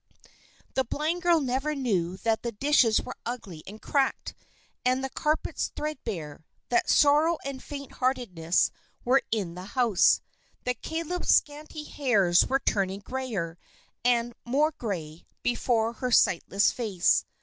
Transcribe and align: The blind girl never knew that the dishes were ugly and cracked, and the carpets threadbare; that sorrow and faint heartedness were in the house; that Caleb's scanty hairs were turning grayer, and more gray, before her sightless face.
The 0.73 0.83
blind 0.83 1.21
girl 1.21 1.39
never 1.39 1.75
knew 1.75 2.17
that 2.17 2.41
the 2.41 2.51
dishes 2.51 2.99
were 2.99 3.13
ugly 3.23 3.61
and 3.67 3.79
cracked, 3.79 4.33
and 4.83 5.03
the 5.03 5.11
carpets 5.11 5.71
threadbare; 5.75 6.43
that 6.69 6.89
sorrow 6.89 7.37
and 7.45 7.61
faint 7.61 7.91
heartedness 7.91 8.71
were 9.05 9.21
in 9.29 9.53
the 9.53 9.63
house; 9.77 10.19
that 10.63 10.81
Caleb's 10.81 11.35
scanty 11.35 11.83
hairs 11.83 12.47
were 12.47 12.59
turning 12.61 13.01
grayer, 13.01 13.59
and 14.03 14.33
more 14.43 14.71
gray, 14.71 15.23
before 15.43 15.93
her 15.93 16.09
sightless 16.09 16.71
face. 16.71 17.23